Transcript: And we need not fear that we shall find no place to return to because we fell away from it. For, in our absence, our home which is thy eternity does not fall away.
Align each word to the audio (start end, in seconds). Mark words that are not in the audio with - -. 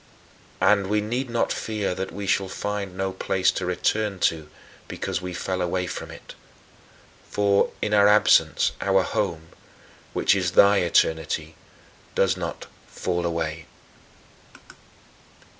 And 0.59 0.87
we 0.87 0.99
need 0.99 1.29
not 1.29 1.53
fear 1.53 1.93
that 1.93 2.11
we 2.11 2.25
shall 2.25 2.47
find 2.47 2.97
no 2.97 3.11
place 3.11 3.51
to 3.51 3.67
return 3.67 4.17
to 4.21 4.49
because 4.87 5.21
we 5.21 5.31
fell 5.31 5.61
away 5.61 5.85
from 5.85 6.09
it. 6.09 6.33
For, 7.29 7.69
in 7.83 7.93
our 7.93 8.07
absence, 8.07 8.71
our 8.81 9.03
home 9.03 9.49
which 10.13 10.33
is 10.33 10.53
thy 10.53 10.77
eternity 10.77 11.53
does 12.15 12.35
not 12.35 12.65
fall 12.87 13.27
away. 13.27 13.67